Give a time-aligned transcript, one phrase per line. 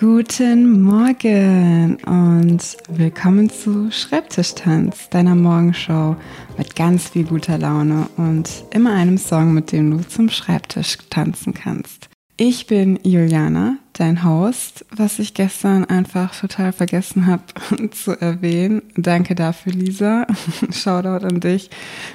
[0.00, 6.16] Guten Morgen und willkommen zu Schreibtischtanz, deiner Morgenshow
[6.56, 11.52] mit ganz viel guter Laune und immer einem Song, mit dem du zum Schreibtisch tanzen
[11.52, 12.08] kannst.
[12.38, 17.42] Ich bin Juliana, dein Host, was ich gestern einfach total vergessen habe
[17.90, 18.80] zu erwähnen.
[18.96, 20.26] Danke dafür, Lisa.
[20.72, 21.68] Shoutout an dich,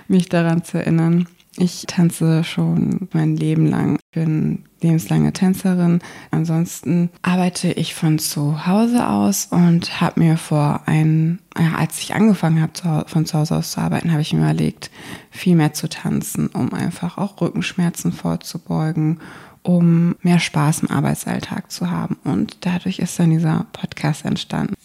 [0.08, 1.28] mich daran zu erinnern.
[1.58, 3.96] Ich tanze schon mein Leben lang.
[3.96, 6.00] Ich bin lebenslange Tänzerin.
[6.32, 12.14] Ansonsten arbeite ich von zu Hause aus und habe mir vor ein, ja, als ich
[12.14, 14.92] angefangen habe, von zu Hause aus zu arbeiten, habe ich mir überlegt,
[15.32, 19.22] viel mehr zu tanzen, um einfach auch Rückenschmerzen vorzubeugen,
[19.64, 22.18] um mehr Spaß im Arbeitsalltag zu haben.
[22.26, 24.76] Und dadurch ist dann dieser Podcast entstanden.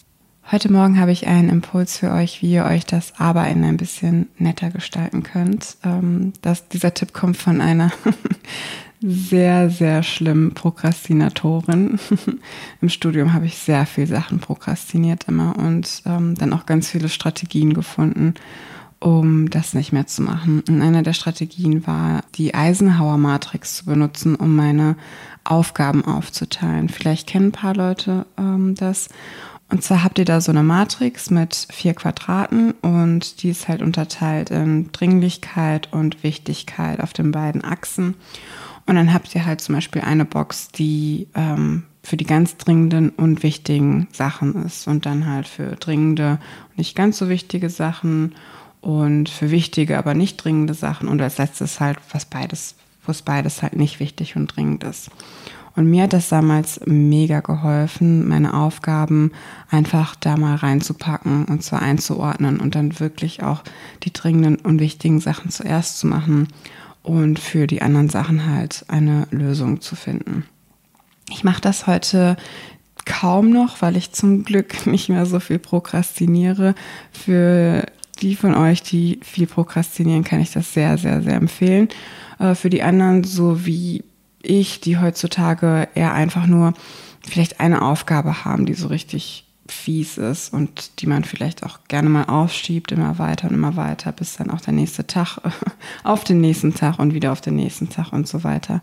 [0.52, 4.26] Heute Morgen habe ich einen Impuls für euch, wie ihr euch das Arbeiten ein bisschen
[4.36, 5.76] netter gestalten könnt.
[5.84, 7.92] Ähm, das, dieser Tipp kommt von einer
[9.00, 12.00] sehr, sehr schlimmen Prokrastinatorin.
[12.80, 17.10] Im Studium habe ich sehr viel Sachen prokrastiniert immer und ähm, dann auch ganz viele
[17.10, 18.34] Strategien gefunden,
[18.98, 20.64] um das nicht mehr zu machen.
[20.68, 24.96] Und eine der Strategien war, die Eisenhower Matrix zu benutzen, um meine
[25.44, 26.88] Aufgaben aufzuteilen.
[26.88, 29.10] Vielleicht kennen ein paar Leute ähm, das.
[29.70, 33.82] Und zwar habt ihr da so eine Matrix mit vier Quadraten und die ist halt
[33.82, 38.16] unterteilt in Dringlichkeit und Wichtigkeit auf den beiden Achsen.
[38.86, 43.10] Und dann habt ihr halt zum Beispiel eine Box, die ähm, für die ganz dringenden
[43.10, 46.40] und wichtigen Sachen ist und dann halt für dringende
[46.70, 48.34] und nicht ganz so wichtige Sachen
[48.80, 52.74] und für wichtige, aber nicht dringende Sachen und als letztes halt was beides,
[53.04, 55.10] wo es beides halt nicht wichtig und dringend ist.
[55.80, 59.32] Und mir hat das damals mega geholfen, meine Aufgaben
[59.70, 63.62] einfach da mal reinzupacken und zwar einzuordnen und dann wirklich auch
[64.02, 66.48] die dringenden und wichtigen Sachen zuerst zu machen
[67.02, 70.44] und für die anderen Sachen halt eine Lösung zu finden.
[71.30, 72.36] Ich mache das heute
[73.06, 76.74] kaum noch, weil ich zum Glück nicht mehr so viel prokrastiniere.
[77.10, 77.86] Für
[78.20, 81.88] die von euch, die viel prokrastinieren, kann ich das sehr, sehr, sehr empfehlen.
[82.38, 84.04] Äh, für die anderen, so wie
[84.42, 86.74] ich, die heutzutage eher einfach nur
[87.26, 92.08] vielleicht eine Aufgabe haben, die so richtig fies ist und die man vielleicht auch gerne
[92.08, 95.38] mal aufschiebt, immer weiter und immer weiter, bis dann auch der nächste Tag
[96.04, 98.80] auf den nächsten Tag und wieder auf den nächsten Tag und so weiter.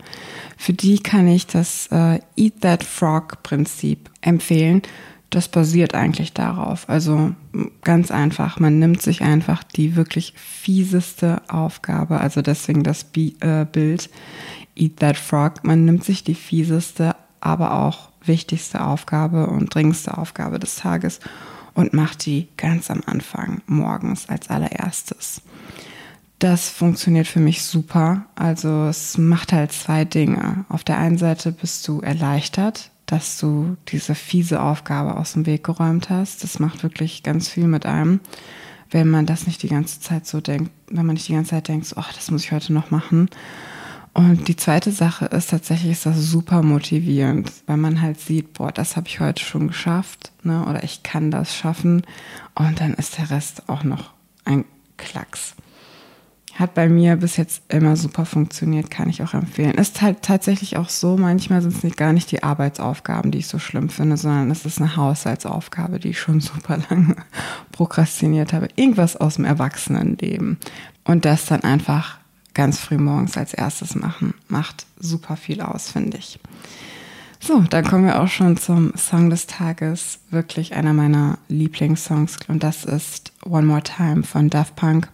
[0.56, 4.82] Für die kann ich das äh, Eat That Frog Prinzip empfehlen.
[5.30, 6.88] Das basiert eigentlich darauf.
[6.88, 7.34] Also
[7.84, 14.08] ganz einfach, man nimmt sich einfach die wirklich fieseste Aufgabe, also deswegen das äh, Bild
[14.78, 15.64] Eat That Frog.
[15.64, 21.20] Man nimmt sich die fieseste, aber auch wichtigste Aufgabe und dringendste Aufgabe des Tages
[21.74, 25.42] und macht die ganz am Anfang morgens als allererstes.
[26.38, 28.26] Das funktioniert für mich super.
[28.36, 30.64] Also es macht halt zwei Dinge.
[30.68, 35.64] Auf der einen Seite bist du erleichtert, dass du diese fiese Aufgabe aus dem Weg
[35.64, 36.44] geräumt hast.
[36.44, 38.20] Das macht wirklich ganz viel mit einem,
[38.90, 41.68] wenn man das nicht die ganze Zeit so denkt, wenn man nicht die ganze Zeit
[41.68, 43.28] denkt, ach, das muss ich heute noch machen.
[44.18, 48.72] Und die zweite Sache ist tatsächlich, ist das super motivierend, weil man halt sieht, boah,
[48.72, 50.66] das habe ich heute schon geschafft, ne?
[50.68, 52.02] oder ich kann das schaffen.
[52.56, 54.10] Und dann ist der Rest auch noch
[54.44, 54.64] ein
[54.96, 55.54] Klacks.
[56.54, 59.74] Hat bei mir bis jetzt immer super funktioniert, kann ich auch empfehlen.
[59.74, 63.46] Ist halt tatsächlich auch so, manchmal sind es nicht gar nicht die Arbeitsaufgaben, die ich
[63.46, 67.14] so schlimm finde, sondern es ist eine Haushaltsaufgabe, die ich schon super lange
[67.70, 68.66] prokrastiniert habe.
[68.74, 70.58] Irgendwas aus dem Erwachsenenleben.
[71.04, 72.18] Und das dann einfach
[72.58, 74.34] ganz früh morgens als erstes machen.
[74.48, 76.40] Macht super viel aus, finde ich.
[77.38, 80.18] So, dann kommen wir auch schon zum Song des Tages.
[80.32, 85.08] Wirklich einer meiner Lieblingssongs und das ist One More Time von Daft Punk.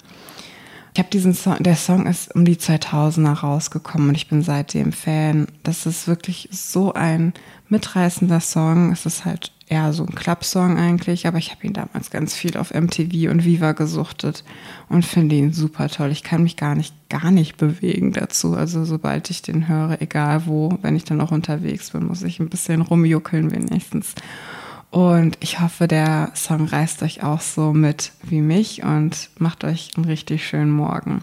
[0.95, 4.93] Ich habe diesen Song, der Song ist um die 2000er rausgekommen und ich bin seitdem
[4.93, 5.47] Fan.
[5.65, 7.35] Das ist wirklich so ein
[7.69, 8.91] mitreißender Song.
[8.91, 12.57] Es ist halt eher so ein Club-Song eigentlich, aber ich habe ihn damals ganz viel
[12.57, 14.45] auf MTV und Viva gesuchtet
[14.89, 16.11] und finde ihn super toll.
[16.11, 18.55] Ich kann mich gar nicht, gar nicht bewegen dazu.
[18.55, 22.41] Also sobald ich den höre, egal wo, wenn ich dann auch unterwegs bin, muss ich
[22.41, 24.15] ein bisschen rumjuckeln wenigstens.
[24.91, 29.91] Und ich hoffe, der Song reißt euch auch so mit wie mich und macht euch
[29.97, 31.23] einen richtig schönen Morgen.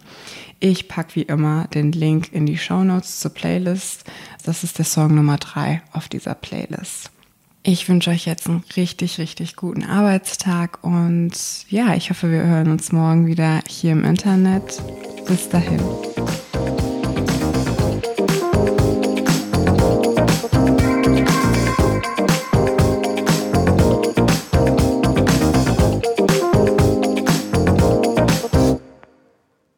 [0.59, 4.03] Ich packe wie immer den Link in die Show Notes zur Playlist.
[4.43, 7.11] Das ist der Song Nummer drei auf dieser Playlist.
[7.63, 11.31] Ich wünsche euch jetzt einen richtig, richtig guten Arbeitstag und
[11.69, 14.81] ja, ich hoffe, wir hören uns morgen wieder hier im Internet.
[15.27, 15.79] Bis dahin.